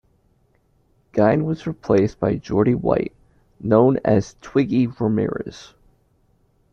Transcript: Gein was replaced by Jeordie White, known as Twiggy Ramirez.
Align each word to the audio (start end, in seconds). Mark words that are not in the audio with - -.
Gein 1.13 1.43
was 1.45 1.67
replaced 1.67 2.19
by 2.19 2.37
Jeordie 2.39 2.73
White, 2.73 3.13
known 3.59 3.99
as 4.03 4.35
Twiggy 4.41 4.87
Ramirez. 4.87 5.75